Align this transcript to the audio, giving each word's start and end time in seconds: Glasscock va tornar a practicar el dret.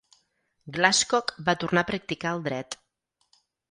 Glasscock 0.77 1.35
va 1.51 1.57
tornar 1.67 1.87
a 1.87 1.89
practicar 1.93 2.35
el 2.39 2.47
dret. 2.53 2.83